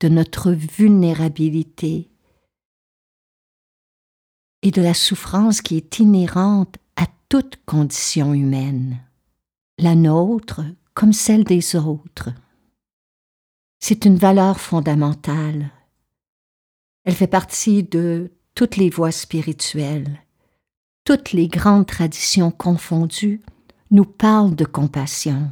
de 0.00 0.08
notre 0.08 0.52
vulnérabilité 0.52 2.10
et 4.62 4.70
de 4.70 4.82
la 4.82 4.94
souffrance 4.94 5.62
qui 5.62 5.76
est 5.76 5.98
inhérente 5.98 6.76
à 6.96 7.06
toute 7.28 7.58
condition 7.64 8.34
humaine, 8.34 9.00
la 9.78 9.94
nôtre 9.94 10.62
comme 10.94 11.12
celle 11.12 11.44
des 11.44 11.76
autres. 11.76 12.30
C'est 13.78 14.04
une 14.04 14.16
valeur 14.16 14.60
fondamentale. 14.60 15.70
Elle 17.04 17.14
fait 17.14 17.26
partie 17.26 17.82
de 17.82 18.30
toutes 18.54 18.76
les 18.76 18.90
voies 18.90 19.12
spirituelles. 19.12 20.20
Toutes 21.04 21.32
les 21.32 21.48
grandes 21.48 21.86
traditions 21.86 22.50
confondues 22.50 23.40
nous 23.90 24.04
parlent 24.04 24.54
de 24.54 24.66
compassion. 24.66 25.50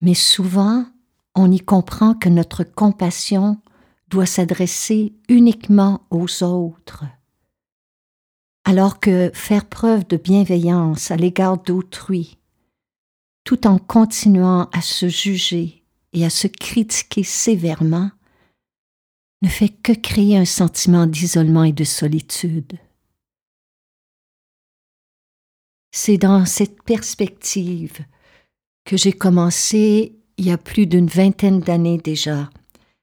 Mais 0.00 0.14
souvent, 0.14 0.86
on 1.34 1.50
y 1.50 1.60
comprend 1.60 2.14
que 2.14 2.28
notre 2.28 2.64
compassion 2.64 3.60
doit 4.08 4.26
s'adresser 4.26 5.14
uniquement 5.28 6.02
aux 6.10 6.42
autres, 6.42 7.04
alors 8.64 9.00
que 9.00 9.30
faire 9.34 9.68
preuve 9.68 10.06
de 10.06 10.16
bienveillance 10.16 11.10
à 11.10 11.16
l'égard 11.16 11.58
d'autrui, 11.58 12.38
tout 13.44 13.66
en 13.66 13.78
continuant 13.78 14.68
à 14.72 14.80
se 14.80 15.08
juger 15.08 15.84
et 16.12 16.24
à 16.24 16.30
se 16.30 16.46
critiquer 16.46 17.24
sévèrement, 17.24 18.10
ne 19.42 19.48
fait 19.48 19.68
que 19.68 19.92
créer 19.92 20.38
un 20.38 20.44
sentiment 20.44 21.06
d'isolement 21.06 21.64
et 21.64 21.72
de 21.72 21.84
solitude. 21.84 22.78
C'est 25.92 26.18
dans 26.18 26.46
cette 26.46 26.82
perspective 26.82 28.04
que 28.84 28.96
j'ai 28.96 29.12
commencé 29.12 30.16
il 30.36 30.46
y 30.46 30.50
a 30.50 30.58
plus 30.58 30.86
d'une 30.86 31.06
vingtaine 31.06 31.60
d'années 31.60 31.98
déjà, 31.98 32.50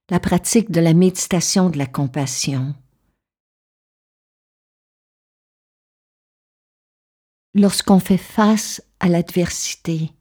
la 0.10 0.20
pratique 0.20 0.72
de 0.72 0.82
la 0.82 0.94
méditation 0.94 1.70
de 1.70 1.78
la 1.78 1.86
compassion. 1.86 2.74
lorsqu'on 7.54 8.00
fait 8.00 8.18
face 8.18 8.82
à 9.00 9.10
l'adversité, 9.10 10.12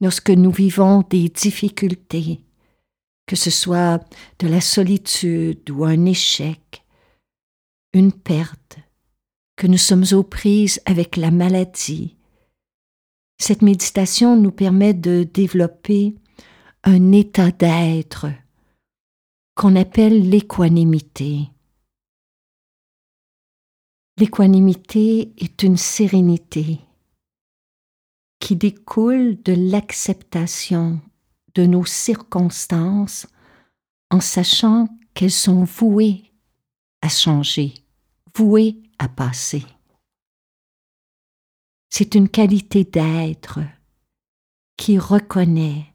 lorsque 0.00 0.30
nous 0.30 0.50
vivons 0.50 1.02
des 1.08 1.28
difficultés, 1.28 2.40
que 3.26 3.36
ce 3.36 3.50
soit 3.50 4.04
de 4.38 4.48
la 4.48 4.60
solitude 4.60 5.68
ou 5.70 5.84
un 5.84 6.04
échec, 6.04 6.84
une 7.92 8.12
perte, 8.12 8.78
que 9.56 9.66
nous 9.66 9.78
sommes 9.78 10.06
aux 10.12 10.22
prises 10.22 10.80
avec 10.86 11.16
la 11.16 11.30
maladie. 11.30 12.16
Cette 13.38 13.62
méditation 13.62 14.36
nous 14.36 14.50
permet 14.50 14.94
de 14.94 15.22
développer 15.22 16.14
un 16.84 17.12
état 17.12 17.50
d'être 17.50 18.26
qu'on 19.54 19.76
appelle 19.76 20.30
l'équanimité. 20.30 21.50
L'équanimité 24.16 25.32
est 25.36 25.62
une 25.62 25.76
sérénité 25.76 26.80
qui 28.38 28.56
découle 28.56 29.42
de 29.42 29.52
l'acceptation 29.52 31.00
de 31.54 31.66
nos 31.66 31.84
circonstances 31.84 33.26
en 34.10 34.20
sachant 34.20 34.88
qu'elles 35.12 35.30
sont 35.30 35.64
vouées 35.64 36.32
à 37.02 37.08
changer, 37.08 37.74
vouées 38.34 38.80
à 38.98 39.08
passer. 39.08 39.64
C'est 41.90 42.14
une 42.14 42.28
qualité 42.28 42.84
d'être 42.84 43.58
qui 44.76 44.98
reconnaît 44.98 45.89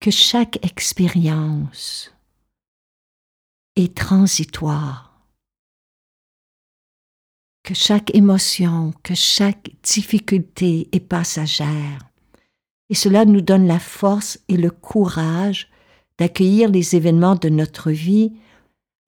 que 0.00 0.10
chaque 0.10 0.64
expérience 0.64 2.14
est 3.76 3.96
transitoire, 3.96 5.26
que 7.62 7.74
chaque 7.74 8.14
émotion, 8.14 8.92
que 9.02 9.14
chaque 9.14 9.70
difficulté 9.82 10.88
est 10.92 11.00
passagère 11.00 11.98
et 12.88 12.94
cela 12.94 13.24
nous 13.24 13.40
donne 13.40 13.66
la 13.66 13.78
force 13.78 14.38
et 14.48 14.56
le 14.56 14.70
courage 14.70 15.68
d'accueillir 16.18 16.70
les 16.70 16.96
événements 16.96 17.34
de 17.34 17.48
notre 17.48 17.90
vie 17.90 18.32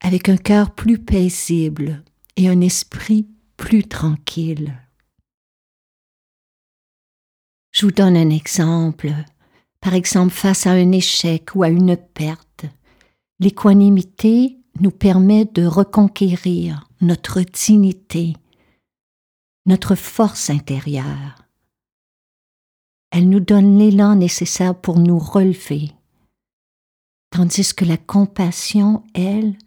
avec 0.01 0.29
un 0.29 0.37
cœur 0.37 0.75
plus 0.75 0.99
paisible 0.99 2.03
et 2.35 2.49
un 2.49 2.61
esprit 2.61 3.27
plus 3.57 3.83
tranquille. 3.83 4.77
Je 7.71 7.85
vous 7.85 7.91
donne 7.91 8.17
un 8.17 8.29
exemple. 8.29 9.13
Par 9.81 9.93
exemple, 9.93 10.33
face 10.33 10.67
à 10.67 10.71
un 10.71 10.91
échec 10.91 11.55
ou 11.55 11.63
à 11.63 11.69
une 11.69 11.95
perte, 11.95 12.65
l'équanimité 13.39 14.57
nous 14.79 14.91
permet 14.91 15.45
de 15.45 15.65
reconquérir 15.65 16.89
notre 17.01 17.41
dignité, 17.41 18.35
notre 19.65 19.95
force 19.95 20.49
intérieure. 20.49 21.35
Elle 23.11 23.29
nous 23.29 23.39
donne 23.39 23.77
l'élan 23.79 24.15
nécessaire 24.15 24.75
pour 24.75 24.99
nous 24.99 25.17
relever, 25.17 25.91
tandis 27.31 27.73
que 27.73 27.85
la 27.85 27.97
compassion, 27.97 29.03
elle, 29.13 29.57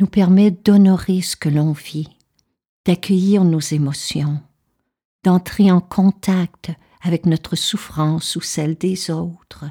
nous 0.00 0.06
permet 0.06 0.50
d'honorer 0.50 1.20
ce 1.22 1.36
que 1.36 1.48
l'on 1.48 1.72
vit, 1.72 2.08
d'accueillir 2.84 3.44
nos 3.44 3.60
émotions, 3.60 4.40
d'entrer 5.22 5.70
en 5.70 5.80
contact 5.80 6.72
avec 7.04 7.26
notre 7.26 7.54
souffrance 7.54 8.34
ou 8.34 8.40
celle 8.40 8.76
des 8.76 9.10
autres, 9.10 9.66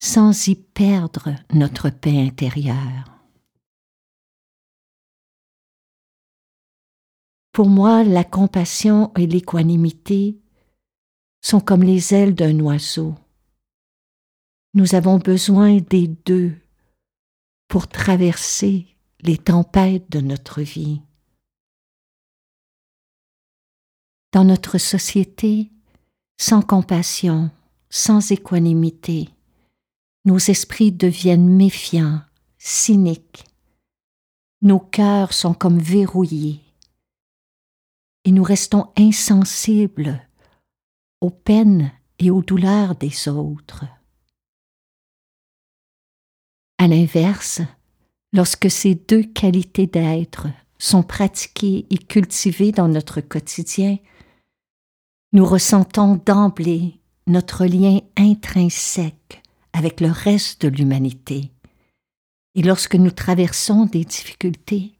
sans 0.00 0.48
y 0.48 0.56
perdre 0.56 1.36
notre 1.54 1.90
paix 1.90 2.20
intérieure. 2.20 3.04
Pour 7.52 7.68
moi, 7.68 8.02
la 8.02 8.24
compassion 8.24 9.12
et 9.16 9.28
l'équanimité 9.28 10.40
sont 11.40 11.60
comme 11.60 11.84
les 11.84 12.12
ailes 12.12 12.34
d'un 12.34 12.58
oiseau. 12.60 13.14
Nous 14.74 14.96
avons 14.96 15.18
besoin 15.18 15.76
des 15.76 16.08
deux 16.08 16.56
pour 17.68 17.86
traverser 17.86 18.86
les 19.20 19.38
tempêtes 19.38 20.10
de 20.10 20.20
notre 20.20 20.62
vie. 20.62 21.02
Dans 24.32 24.44
notre 24.44 24.78
société, 24.78 25.70
sans 26.40 26.62
compassion, 26.62 27.50
sans 27.90 28.32
équanimité, 28.32 29.28
nos 30.24 30.38
esprits 30.38 30.90
deviennent 30.90 31.54
méfiants, 31.54 32.22
cyniques. 32.56 33.44
Nos 34.62 34.78
cœurs 34.78 35.34
sont 35.34 35.52
comme 35.52 35.78
verrouillés 35.78 36.60
et 38.24 38.32
nous 38.32 38.42
restons 38.42 38.90
insensibles 38.96 40.26
aux 41.20 41.30
peines 41.30 41.92
et 42.18 42.30
aux 42.30 42.42
douleurs 42.42 42.94
des 42.94 43.28
autres. 43.28 43.84
À 46.78 46.88
l'inverse, 46.88 47.60
lorsque 48.32 48.70
ces 48.70 48.94
deux 48.94 49.24
qualités 49.24 49.86
d'être 49.86 50.46
sont 50.78 51.02
pratiquées 51.02 51.86
et 51.90 51.98
cultivées 51.98 52.72
dans 52.72 52.88
notre 52.88 53.20
quotidien, 53.20 53.98
nous 55.32 55.46
ressentons 55.46 56.20
d'emblée 56.26 57.00
notre 57.26 57.64
lien 57.64 58.00
intrinsèque 58.16 59.42
avec 59.72 60.00
le 60.00 60.10
reste 60.10 60.62
de 60.62 60.68
l'humanité. 60.68 61.50
Et 62.54 62.62
lorsque 62.62 62.96
nous 62.96 63.10
traversons 63.10 63.86
des 63.86 64.04
difficultés, 64.04 64.92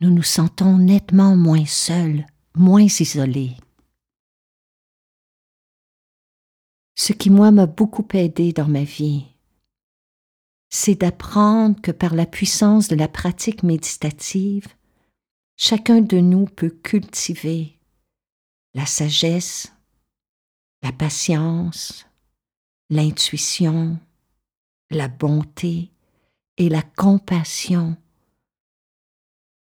nous 0.00 0.10
nous 0.10 0.22
sentons 0.22 0.76
nettement 0.76 1.36
moins 1.36 1.64
seuls 1.64 2.26
moins 2.54 2.82
isolé. 2.82 3.56
Ce 6.94 7.12
qui, 7.12 7.30
moi, 7.30 7.50
m'a 7.50 7.66
beaucoup 7.66 8.06
aidé 8.12 8.52
dans 8.52 8.68
ma 8.68 8.84
vie, 8.84 9.24
c'est 10.68 10.96
d'apprendre 10.96 11.80
que 11.80 11.90
par 11.90 12.14
la 12.14 12.26
puissance 12.26 12.88
de 12.88 12.96
la 12.96 13.08
pratique 13.08 13.62
méditative, 13.62 14.66
chacun 15.56 16.00
de 16.00 16.18
nous 16.18 16.44
peut 16.44 16.76
cultiver 16.82 17.78
la 18.74 18.86
sagesse, 18.86 19.72
la 20.82 20.92
patience, 20.92 22.06
l'intuition, 22.90 23.98
la 24.90 25.08
bonté 25.08 25.90
et 26.56 26.68
la 26.68 26.82
compassion 26.82 27.96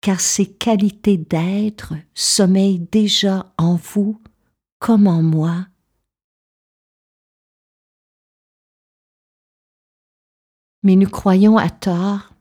car 0.01 0.21
ces 0.21 0.47
qualités 0.47 1.19
d'être 1.19 1.95
sommeillent 2.15 2.87
déjà 2.91 3.53
en 3.59 3.77
vous 3.77 4.21
comme 4.79 5.07
en 5.07 5.23
moi. 5.23 5.67
Mais 10.83 10.97
nous 10.97 11.09
croyons 11.09 11.59
à 11.59 11.69
tort 11.69 12.33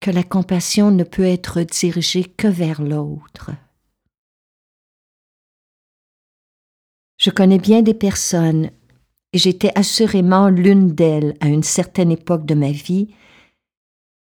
que 0.00 0.10
la 0.10 0.24
compassion 0.24 0.90
ne 0.90 1.04
peut 1.04 1.24
être 1.24 1.62
dirigée 1.62 2.24
que 2.24 2.48
vers 2.48 2.82
l'autre. 2.82 3.52
Je 7.26 7.32
connais 7.32 7.58
bien 7.58 7.82
des 7.82 7.92
personnes, 7.92 8.70
et 9.32 9.38
j'étais 9.38 9.72
assurément 9.74 10.48
l'une 10.48 10.94
d'elles 10.94 11.36
à 11.40 11.48
une 11.48 11.64
certaine 11.64 12.12
époque 12.12 12.46
de 12.46 12.54
ma 12.54 12.70
vie, 12.70 13.16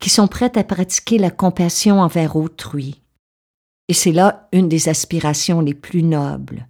qui 0.00 0.08
sont 0.08 0.26
prêtes 0.26 0.56
à 0.56 0.64
pratiquer 0.64 1.18
la 1.18 1.30
compassion 1.30 2.00
envers 2.00 2.34
autrui. 2.34 3.02
Et 3.88 3.92
c'est 3.92 4.10
là 4.10 4.48
une 4.52 4.70
des 4.70 4.88
aspirations 4.88 5.60
les 5.60 5.74
plus 5.74 6.02
nobles. 6.02 6.66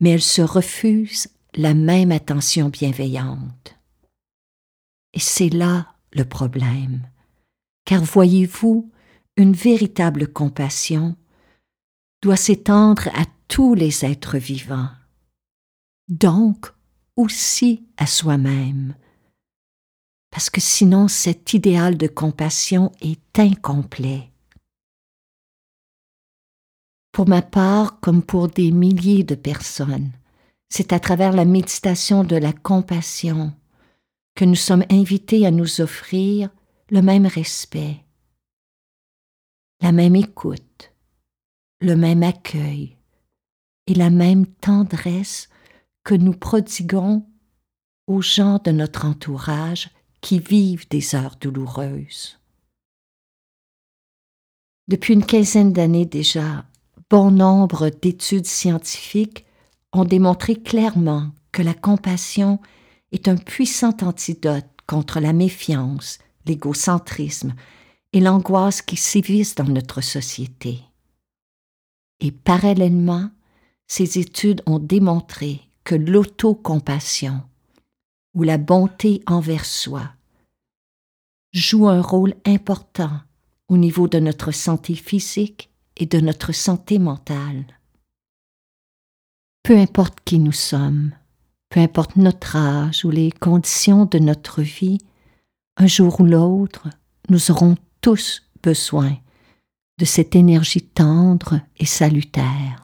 Mais 0.00 0.10
elles 0.10 0.20
se 0.20 0.42
refusent 0.42 1.28
la 1.54 1.72
même 1.72 2.12
attention 2.12 2.68
bienveillante. 2.68 3.74
Et 5.14 5.20
c'est 5.20 5.48
là 5.48 5.94
le 6.12 6.26
problème. 6.26 7.08
Car 7.86 8.02
voyez-vous, 8.02 8.90
une 9.38 9.54
véritable 9.54 10.28
compassion 10.28 11.16
doit 12.20 12.36
s'étendre 12.36 13.08
à 13.14 13.24
tous 13.50 13.74
les 13.74 14.04
êtres 14.04 14.38
vivants, 14.38 14.90
donc 16.08 16.72
aussi 17.16 17.84
à 17.96 18.06
soi-même, 18.06 18.94
parce 20.30 20.50
que 20.50 20.60
sinon 20.60 21.08
cet 21.08 21.52
idéal 21.52 21.98
de 21.98 22.06
compassion 22.06 22.92
est 23.00 23.38
incomplet. 23.40 24.30
Pour 27.10 27.28
ma 27.28 27.42
part, 27.42 27.98
comme 27.98 28.22
pour 28.22 28.46
des 28.46 28.70
milliers 28.70 29.24
de 29.24 29.34
personnes, 29.34 30.12
c'est 30.68 30.92
à 30.92 31.00
travers 31.00 31.32
la 31.32 31.44
méditation 31.44 32.22
de 32.22 32.36
la 32.36 32.52
compassion 32.52 33.52
que 34.36 34.44
nous 34.44 34.54
sommes 34.54 34.84
invités 34.90 35.44
à 35.44 35.50
nous 35.50 35.80
offrir 35.80 36.50
le 36.88 37.02
même 37.02 37.26
respect, 37.26 38.04
la 39.82 39.90
même 39.90 40.14
écoute, 40.14 40.94
le 41.80 41.96
même 41.96 42.22
accueil 42.22 42.99
et 43.90 43.94
la 43.94 44.10
même 44.10 44.46
tendresse 44.46 45.48
que 46.04 46.14
nous 46.14 46.32
prodiguons 46.32 47.26
aux 48.06 48.22
gens 48.22 48.60
de 48.64 48.70
notre 48.70 49.04
entourage 49.04 49.90
qui 50.20 50.38
vivent 50.38 50.88
des 50.88 51.16
heures 51.16 51.34
douloureuses. 51.40 52.38
Depuis 54.86 55.14
une 55.14 55.26
quinzaine 55.26 55.72
d'années 55.72 56.06
déjà, 56.06 56.66
bon 57.10 57.32
nombre 57.32 57.90
d'études 57.90 58.46
scientifiques 58.46 59.44
ont 59.92 60.04
démontré 60.04 60.54
clairement 60.54 61.32
que 61.50 61.62
la 61.62 61.74
compassion 61.74 62.60
est 63.10 63.26
un 63.26 63.36
puissant 63.36 63.96
antidote 64.02 64.68
contre 64.86 65.18
la 65.18 65.32
méfiance, 65.32 66.20
l'égocentrisme 66.46 67.54
et 68.12 68.20
l'angoisse 68.20 68.82
qui 68.82 68.96
sévissent 68.96 69.56
dans 69.56 69.64
notre 69.64 70.00
société. 70.00 70.78
Et 72.20 72.30
parallèlement, 72.30 73.30
ces 73.90 74.20
études 74.20 74.62
ont 74.66 74.78
démontré 74.78 75.62
que 75.82 75.96
l'autocompassion, 75.96 77.42
ou 78.34 78.44
la 78.44 78.56
bonté 78.56 79.20
envers 79.26 79.64
soi, 79.64 80.12
joue 81.52 81.88
un 81.88 82.00
rôle 82.00 82.34
important 82.46 83.20
au 83.66 83.76
niveau 83.76 84.06
de 84.06 84.20
notre 84.20 84.52
santé 84.52 84.94
physique 84.94 85.70
et 85.96 86.06
de 86.06 86.20
notre 86.20 86.52
santé 86.52 87.00
mentale. 87.00 87.64
Peu 89.64 89.76
importe 89.76 90.20
qui 90.24 90.38
nous 90.38 90.52
sommes, 90.52 91.10
peu 91.68 91.80
importe 91.80 92.14
notre 92.14 92.54
âge 92.54 93.04
ou 93.04 93.10
les 93.10 93.32
conditions 93.32 94.04
de 94.04 94.20
notre 94.20 94.62
vie, 94.62 94.98
un 95.76 95.88
jour 95.88 96.20
ou 96.20 96.24
l'autre, 96.24 96.88
nous 97.28 97.50
aurons 97.50 97.76
tous 98.00 98.44
besoin 98.62 99.16
de 99.98 100.04
cette 100.04 100.36
énergie 100.36 100.82
tendre 100.82 101.60
et 101.80 101.86
salutaire. 101.86 102.79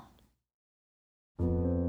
thank 1.39 1.51
you 1.51 1.86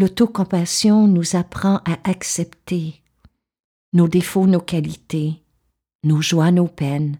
L'autocompassion 0.00 1.06
nous 1.06 1.36
apprend 1.36 1.82
à 1.84 1.98
accepter 2.08 3.02
nos 3.92 4.08
défauts, 4.08 4.46
nos 4.46 4.62
qualités, 4.62 5.42
nos 6.04 6.22
joies, 6.22 6.50
nos 6.52 6.68
peines, 6.68 7.18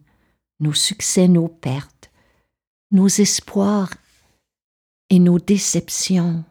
nos 0.61 0.73
succès, 0.73 1.29
nos 1.29 1.49
pertes, 1.49 2.11
nos 2.91 3.07
espoirs 3.07 3.93
et 5.11 5.19
nos 5.19 5.39
déceptions. 5.39 6.43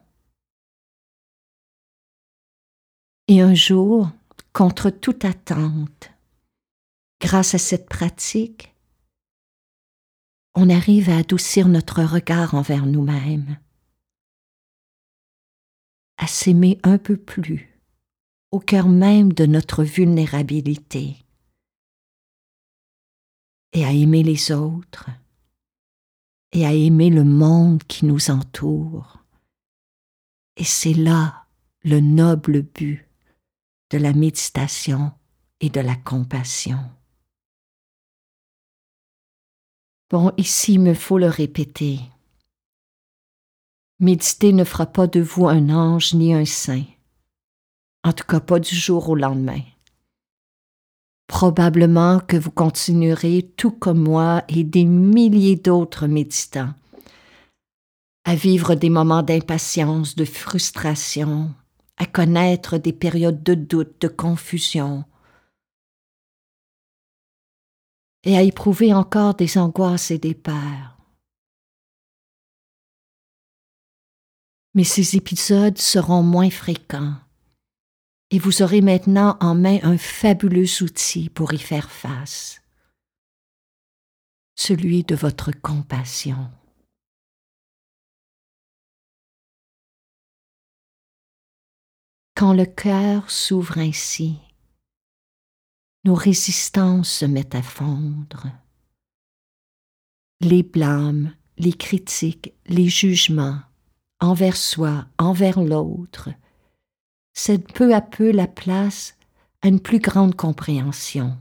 Et 3.28 3.42
un 3.42 3.56
jour, 3.56 4.12
contre 4.54 4.92
toute 4.92 5.26
attente, 5.26 6.12
grâce 7.20 7.56
à 7.56 7.58
cette 7.58 7.90
pratique, 7.90 8.76
on 10.54 10.70
arrive 10.70 11.10
à 11.10 11.18
adoucir 11.18 11.68
notre 11.70 12.04
regard 12.04 12.54
envers 12.54 12.86
nous-mêmes 12.86 13.58
à 16.20 16.28
s'aimer 16.28 16.78
un 16.84 16.98
peu 16.98 17.16
plus, 17.16 17.80
au 18.52 18.60
cœur 18.60 18.90
même 18.90 19.32
de 19.32 19.46
notre 19.46 19.86
vulnérabilité, 19.86 21.16
et 23.72 23.86
à 23.86 23.94
aimer 23.94 24.22
les 24.22 24.52
autres, 24.52 25.10
et 26.52 26.66
à 26.66 26.74
aimer 26.74 27.10
le 27.10 27.24
monde 27.24 27.84
qui 27.86 28.06
nous 28.06 28.32
entoure. 28.32 29.24
Et 30.58 30.66
c'est 30.66 30.94
là 30.94 31.46
le 31.84 32.02
noble 32.02 32.64
but 32.64 33.08
de 33.92 33.98
la 33.98 34.12
méditation 34.12 35.14
et 35.62 35.70
de 35.70 35.80
la 35.80 35.96
compassion. 35.96 36.80
Bon, 40.10 40.34
ici, 40.36 40.74
il 40.74 40.82
me 40.82 40.94
faut 40.94 41.18
le 41.18 41.28
répéter. 41.28 42.00
Méditer 44.02 44.54
ne 44.54 44.64
fera 44.64 44.86
pas 44.86 45.08
de 45.08 45.20
vous 45.20 45.48
un 45.48 45.70
ange 45.70 46.14
ni 46.14 46.34
un 46.34 46.46
saint, 46.46 46.86
en 48.06 48.14
tout 48.14 48.24
cas 48.24 48.40
pas 48.40 48.60
du 48.60 48.74
jour 48.74 49.10
au 49.10 49.16
lendemain. 49.16 49.60
Probablement 51.28 52.22
que 52.22 52.38
vous 52.38 52.52
continuerez, 52.52 53.52
tout 53.58 53.72
comme 53.72 54.00
moi 54.00 54.44
et 54.48 54.64
des 54.64 54.86
milliers 54.86 55.58
d'autres 55.58 56.08
méditants, 56.08 56.74
à 58.24 58.36
vivre 58.36 58.76
des 58.76 58.90
moments 58.90 59.22
d'impatience, 59.22 60.16
de 60.16 60.24
frustration, 60.24 61.54
à 61.98 62.06
connaître 62.06 62.78
des 62.78 62.94
périodes 62.94 63.44
de 63.44 63.54
doute, 63.54 64.00
de 64.00 64.08
confusion, 64.08 65.04
et 68.24 68.38
à 68.38 68.44
éprouver 68.44 68.94
encore 68.94 69.34
des 69.34 69.58
angoisses 69.58 70.12
et 70.12 70.20
des 70.20 70.36
peurs. 70.36 70.99
Mais 74.74 74.84
ces 74.84 75.16
épisodes 75.16 75.78
seront 75.78 76.24
moins 76.24 76.50
fréquents 76.50 77.16
et 78.32 78.40
vous 78.40 78.62
aurez 78.62 78.82
maintenant 78.82 79.38
en 79.40 79.56
main 79.56 79.80
un 79.84 79.98
fabuleux 79.98 80.84
outil 80.84 81.30
pour 81.30 81.54
y 81.54 81.58
faire 81.58 81.90
face, 81.90 82.62
celui 84.56 85.04
de 85.04 85.16
votre 85.16 85.52
compassion. 85.52 86.52
Quand 92.36 92.54
le 92.54 92.66
cœur 92.66 93.30
s'ouvre 93.30 93.80
ainsi, 93.80 94.38
nos 96.06 96.14
résistances 96.14 97.12
se 97.12 97.26
mettent 97.26 97.56
à 97.56 97.62
fondre. 97.62 98.48
Les 100.40 100.64
blâmes, 100.64 101.36
les 101.58 101.74
critiques, 101.74 102.54
les 102.68 102.88
jugements, 102.88 103.60
envers 104.20 104.58
soi, 104.58 105.06
envers 105.18 105.62
l'autre, 105.62 106.30
cède 107.34 107.72
peu 107.72 107.94
à 107.94 108.02
peu 108.02 108.32
la 108.32 108.48
place 108.48 109.16
à 109.62 109.68
une 109.68 109.80
plus 109.80 110.00
grande 110.00 110.36
compréhension, 110.36 111.38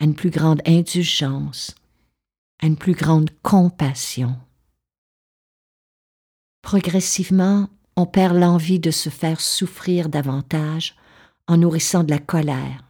à 0.00 0.04
une 0.04 0.14
plus 0.14 0.30
grande 0.30 0.62
indulgence, 0.66 1.74
à 2.60 2.66
une 2.66 2.76
plus 2.76 2.94
grande 2.94 3.30
compassion. 3.42 4.36
Progressivement, 6.62 7.68
on 7.96 8.06
perd 8.06 8.36
l'envie 8.36 8.80
de 8.80 8.90
se 8.90 9.08
faire 9.08 9.40
souffrir 9.40 10.08
davantage 10.08 10.96
en 11.46 11.56
nourrissant 11.56 12.04
de 12.04 12.10
la 12.10 12.18
colère, 12.18 12.84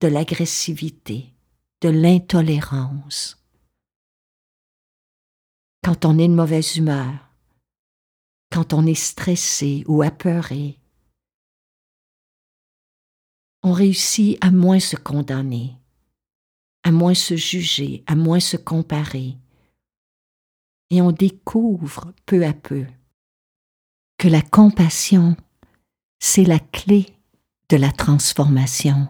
de 0.00 0.08
l'agressivité, 0.08 1.32
de 1.80 1.88
l'intolérance. 1.88 3.42
Quand 5.82 6.04
on 6.04 6.18
est 6.18 6.28
de 6.28 6.34
mauvaise 6.34 6.76
humeur, 6.76 7.33
quand 8.54 8.72
on 8.72 8.86
est 8.86 8.94
stressé 8.94 9.82
ou 9.88 10.02
apeuré. 10.02 10.78
On 13.64 13.72
réussit 13.72 14.38
à 14.40 14.52
moins 14.52 14.78
se 14.78 14.94
condamner, 14.94 15.74
à 16.84 16.92
moins 16.92 17.14
se 17.14 17.34
juger, 17.34 18.04
à 18.06 18.14
moins 18.14 18.38
se 18.38 18.56
comparer. 18.56 19.36
Et 20.90 21.02
on 21.02 21.10
découvre 21.10 22.12
peu 22.26 22.46
à 22.46 22.52
peu 22.52 22.86
que 24.18 24.28
la 24.28 24.40
compassion, 24.40 25.36
c'est 26.20 26.44
la 26.44 26.60
clé 26.60 27.06
de 27.70 27.76
la 27.76 27.90
transformation 27.90 29.08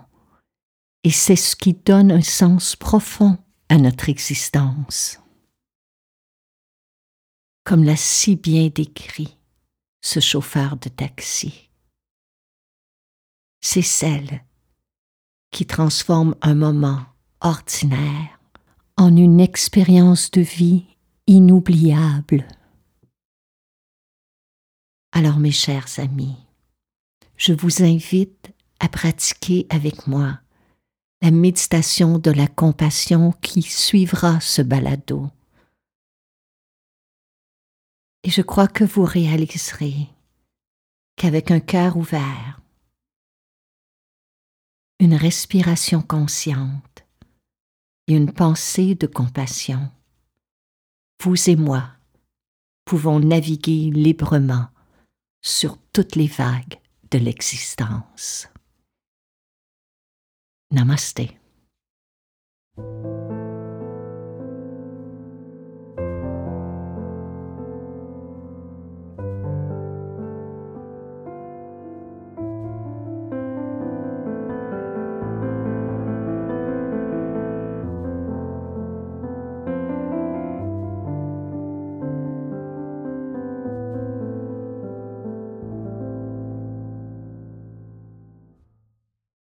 et 1.03 1.11
c'est 1.11 1.37
ce 1.37 1.55
qui 1.55 1.75
donne 1.75 2.11
un 2.11 2.23
sens 2.23 2.77
profond 2.77 3.37
à 3.69 3.77
notre 3.77 4.09
existence 4.09 5.21
comme 7.64 7.83
l'a 7.83 7.96
si 7.96 8.37
bien 8.37 8.68
décrit 8.68 9.38
ce 10.03 10.20
chauffeur 10.20 10.77
de 10.77 10.88
taxi. 10.90 11.70
C'est 13.61 13.83
celle 13.83 14.44
qui 15.50 15.64
transforme 15.64 16.35
un 16.42 16.55
moment 16.55 17.07
ordinaire 17.40 18.38
en 18.96 19.16
une 19.16 19.40
expérience 19.40 20.31
de 20.31 20.42
vie 20.42 20.85
inoubliable. 21.27 22.46
Alors 25.12 25.38
mes 25.38 25.53
chers 25.53 25.98
amis, 25.98 26.37
je 27.37 27.53
vous 27.53 27.83
invite 27.83 28.53
à 28.81 28.88
pratiquer 28.88 29.66
avec 29.70 30.07
moi 30.07 30.38
la 31.22 31.31
méditation 31.31 32.18
de 32.18 32.31
la 32.31 32.46
compassion 32.46 33.33
qui 33.40 33.62
suivra 33.62 34.40
ce 34.40 34.61
balado 34.61 35.31
et 38.25 38.31
je 38.31 38.43
crois 38.43 38.69
que 38.69 38.85
vous 38.85 39.05
réaliserez 39.05 40.09
qu'avec 41.17 41.51
un 41.51 41.61
cœur 41.61 41.97
ouvert, 41.97 42.61
une 44.99 45.15
respiration 45.15 46.01
consciente 46.01 47.05
et 48.09 48.15
une 48.15 48.33
pensée 48.33 48.95
de 48.95 49.07
compassion, 49.07 49.91
vous 51.23 51.51
et 51.51 51.57
moi 51.57 51.91
pouvons 52.87 53.21
naviguer 53.21 53.91
librement 53.91 54.69
sur 55.43 55.79
toutes 55.93 56.17
les 56.17 56.27
vagues 56.27 56.81
de 57.11 57.19
l'existence. 57.19 58.49
Namaste. 60.71 61.23